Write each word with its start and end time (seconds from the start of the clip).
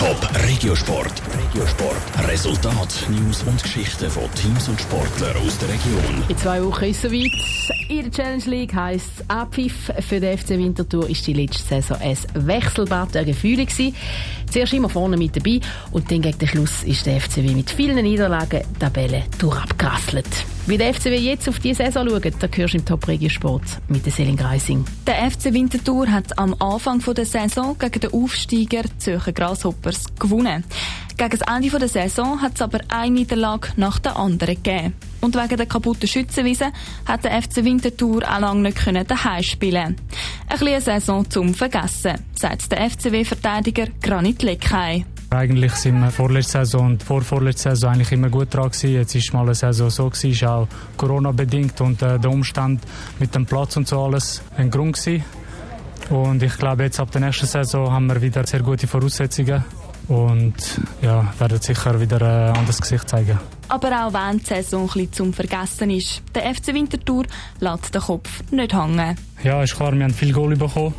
Top 0.00 0.30
Regiosport. 0.48 1.12
Regiosport. 1.38 2.26
Resultat, 2.26 3.06
News 3.10 3.42
und 3.42 3.62
Geschichten 3.62 4.08
von 4.08 4.32
Teams 4.34 4.66
und 4.66 4.80
Sportlern 4.80 5.36
aus 5.46 5.58
der 5.58 5.68
Region. 5.68 6.24
In 6.26 6.38
zwei 6.38 6.64
Wochen 6.64 6.84
ist 6.84 7.04
es 7.04 7.10
soweit. 7.10 7.90
In 7.90 8.04
der 8.04 8.10
Challenge 8.10 8.44
League 8.46 8.74
heisst 8.74 9.10
es 9.18 9.28
Abpfiff. 9.28 9.92
Für 10.00 10.18
den 10.18 10.38
FC 10.38 10.56
Winterthur 10.56 11.06
ist 11.06 11.26
die 11.26 11.34
letzte 11.34 11.82
Saison 11.82 11.98
ein 12.00 12.16
Wechselbad 12.32 13.14
der 13.14 13.26
Gefühle 13.26 13.66
gewesen. 13.66 13.94
Zuerst 14.50 14.72
immer 14.72 14.88
vorne 14.88 15.18
mit 15.18 15.36
dabei 15.36 15.60
und 15.90 16.10
dann 16.10 16.22
gegen 16.22 16.38
den 16.38 16.48
Schluss 16.48 16.82
ist 16.82 17.04
der 17.04 17.20
FCW 17.20 17.54
mit 17.54 17.68
vielen 17.68 18.02
Niederlagen 18.02 18.62
Tabelle 18.78 19.24
durchabgerasselt. 19.38 20.46
Wie 20.66 20.78
der 20.78 20.94
FCW 20.94 21.16
jetzt 21.16 21.48
auf 21.48 21.58
diese 21.58 21.84
Saison 21.84 22.08
schaut, 22.08 22.24
da 22.38 22.46
hörst 22.52 22.74
du 22.74 22.78
im 22.78 22.84
Top 22.84 23.08
Regiosport 23.08 23.62
mit 23.88 24.04
der 24.04 24.12
Selin 24.12 24.36
Greising. 24.36 24.84
Der 25.06 25.30
FC 25.30 25.52
Winterthur 25.52 26.08
hat 26.08 26.38
am 26.38 26.54
Anfang 26.60 27.02
der 27.14 27.24
Saison 27.24 27.76
gegen 27.78 28.00
den 28.00 28.12
Aufsteiger 28.12 28.82
Zürcher 28.98 29.32
Grasshoppers 29.32 30.04
gewonnen. 30.18 30.64
Gegen 31.16 31.30
das 31.30 31.40
Ende 31.40 31.78
der 31.78 31.88
Saison 31.88 32.40
hat 32.40 32.52
es 32.54 32.62
aber 32.62 32.80
eine 32.88 33.10
Niederlage 33.10 33.68
nach 33.76 33.98
der 33.98 34.16
anderen 34.16 34.54
gegeben. 34.54 34.94
Und 35.20 35.34
wegen 35.34 35.56
der 35.56 35.66
kaputten 35.66 36.08
Schützenwiese 36.08 36.72
hat 37.06 37.24
der 37.24 37.42
FC 37.42 37.64
Winterthur 37.64 38.22
auch 38.22 38.40
lange 38.40 38.62
nicht 38.62 39.10
daheim 39.10 39.42
spielen 39.42 39.96
Ein 40.48 40.58
bisschen 40.58 40.80
Saison 40.80 41.28
zum 41.28 41.54
Vergessen, 41.54 42.14
sagt 42.34 42.70
der 42.70 42.88
FCW-Verteidiger 42.90 43.88
Granit 44.00 44.42
Leckay. 44.42 45.04
Eigentlich 45.32 45.72
sind 45.74 46.00
wir 46.00 46.10
vorletzte 46.10 46.58
Saison 46.58 46.86
und 46.86 47.02
vor 47.04 47.22
vorletzte 47.22 47.70
Saison 47.70 47.92
eigentlich 47.92 48.10
immer 48.10 48.28
gut 48.28 48.52
dran 48.52 48.64
gewesen. 48.68 48.94
Jetzt 48.94 49.14
ist 49.14 49.32
mal 49.32 49.42
eine 49.42 49.54
Saison 49.54 49.88
so 49.88 50.10
gewesen, 50.10 50.30
ist 50.32 50.44
auch 50.44 50.66
Corona 50.96 51.30
bedingt 51.30 51.80
und 51.80 52.02
äh, 52.02 52.18
der 52.18 52.30
Umstand 52.30 52.82
mit 53.20 53.32
dem 53.34 53.46
Platz 53.46 53.76
und 53.76 53.86
so 53.86 54.02
alles 54.02 54.42
ein 54.56 54.70
Grund 54.70 54.96
gewesen. 54.96 55.24
Und 56.10 56.42
ich 56.42 56.56
glaube 56.56 56.82
jetzt 56.82 56.98
ab 56.98 57.12
der 57.12 57.20
nächsten 57.20 57.46
Saison 57.46 57.92
haben 57.92 58.06
wir 58.06 58.20
wieder 58.20 58.44
sehr 58.44 58.60
gute 58.60 58.88
Voraussetzungen 58.88 59.64
und 60.10 60.54
ja, 61.02 61.32
werden 61.38 61.60
sicher 61.60 62.00
wieder 62.00 62.20
ein 62.20 62.56
anderes 62.56 62.80
Gesicht 62.80 63.08
zeigen. 63.08 63.38
Aber 63.68 64.06
auch 64.06 64.12
wenn 64.12 64.38
die 64.38 64.44
Saison 64.44 64.82
ein 64.82 64.86
bisschen 64.86 65.12
zum 65.12 65.32
Vergessen 65.32 65.90
ist, 65.90 66.22
der 66.34 66.52
FC 66.52 66.74
Winterthur 66.74 67.24
lässt 67.60 67.94
den 67.94 68.00
Kopf 68.00 68.42
nicht 68.50 68.74
hängen. 68.74 69.16
Ja, 69.44 69.62
ist 69.62 69.76
klar, 69.76 69.92
wir 69.92 70.02
haben 70.02 70.12
viel 70.12 70.32
Goal 70.32 70.56
bekommen. 70.56 70.94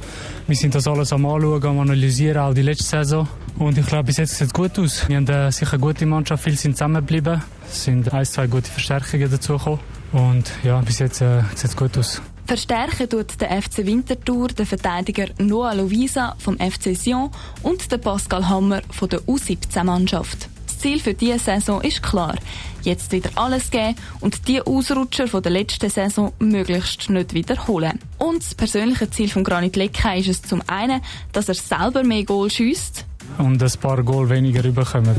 Wir 0.47 0.55
sind 0.55 0.73
das 0.73 0.87
alles 0.87 1.11
am 1.11 1.25
Anschauen, 1.25 1.63
am 1.65 1.79
Analysieren, 1.79 2.37
auch 2.37 2.53
die 2.53 2.61
letzte 2.61 2.85
Saison. 2.85 3.27
Und 3.59 3.77
ich 3.77 3.85
glaube, 3.85 4.05
bis 4.05 4.17
jetzt 4.17 4.37
sieht 4.37 4.47
es 4.47 4.53
gut 4.53 4.79
aus. 4.79 5.07
Wir 5.09 5.17
haben 5.17 5.27
äh, 5.27 5.51
sicher 5.51 5.73
eine 5.73 5.81
gute 5.81 6.05
Mannschaft, 6.05 6.43
viele 6.43 6.55
sind 6.55 6.77
zusammengeblieben. 6.77 7.43
Es 7.69 7.83
sind 7.83 8.13
ein, 8.13 8.25
zwei 8.25 8.47
gute 8.47 8.71
Verstärkungen 8.71 9.29
dazugekommen. 9.29 9.79
Und 10.13 10.49
ja, 10.63 10.79
bis 10.79 10.99
jetzt 10.99 11.21
äh, 11.21 11.41
sieht 11.55 11.65
es 11.65 11.75
gut 11.75 11.97
aus. 11.97 12.21
Verstärken 12.51 13.07
tut 13.07 13.39
der 13.39 13.61
FC 13.61 13.85
Winterthur 13.85 14.49
der 14.49 14.65
Verteidiger 14.65 15.27
Noah 15.37 15.73
Lovisa 15.73 16.35
vom 16.37 16.57
FC 16.57 16.97
Sion 16.97 17.29
und 17.63 17.89
der 17.89 17.97
Pascal 17.97 18.49
Hammer 18.49 18.81
von 18.89 19.07
der 19.07 19.21
U17-Mannschaft. 19.21 20.49
Das 20.67 20.79
Ziel 20.79 20.99
für 20.99 21.13
diese 21.13 21.39
Saison 21.39 21.79
ist 21.79 22.03
klar. 22.03 22.35
Jetzt 22.81 23.13
wieder 23.13 23.29
alles 23.35 23.71
geben 23.71 23.95
und 24.19 24.49
die 24.49 24.61
Ausrutscher 24.61 25.29
von 25.29 25.41
der 25.41 25.53
letzten 25.53 25.89
Saison 25.89 26.33
möglichst 26.39 27.09
nicht 27.09 27.33
wiederholen. 27.33 27.97
Und 28.17 28.43
das 28.43 28.53
persönliche 28.53 29.09
Ziel 29.09 29.29
von 29.29 29.45
Granit 29.45 29.77
Lecca 29.77 30.13
ist 30.15 30.27
es 30.27 30.41
zum 30.41 30.61
einen, 30.67 30.99
dass 31.31 31.47
er 31.47 31.55
selber 31.55 32.03
mehr 32.03 32.25
Goal 32.25 32.51
schießt, 32.51 33.05
und 33.37 33.63
ein 33.63 33.71
paar 33.79 34.03
Goal 34.03 34.29
weniger 34.29 34.65
überkommen. 34.65 35.15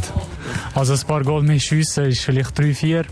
Also 0.75 0.93
ein 0.93 1.01
paar 1.07 1.23
Goal 1.23 1.43
mehr 1.43 1.59
schiessen 1.59 2.05
ist 2.05 2.21
vielleicht 2.21 2.59
drei, 2.59 2.75
vier. 2.75 3.07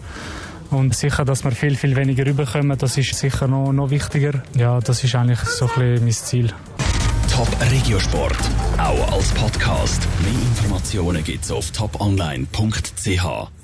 Und 0.70 0.94
sicher, 0.94 1.24
dass 1.24 1.44
wir 1.44 1.50
viel, 1.50 1.76
viel 1.76 1.96
weniger 1.96 2.24
rüberkommen, 2.26 2.78
das 2.78 2.96
ist 2.96 3.14
sicher 3.14 3.48
noch, 3.48 3.72
noch 3.72 3.90
wichtiger. 3.90 4.42
Ja, 4.56 4.80
das 4.80 5.02
ist 5.02 5.14
eigentlich 5.14 5.40
so 5.40 5.66
ein 5.66 5.74
bisschen 5.74 6.04
mein 6.04 6.12
Ziel. 6.12 6.52
Top 7.32 7.48
Regiosport, 7.70 8.38
auch 8.78 9.12
als 9.12 9.28
Podcast. 9.30 10.06
Mehr 10.22 10.32
Informationen 10.32 11.24
gibt's 11.24 11.50
auf 11.50 11.70
toponline.ch. 11.70 13.59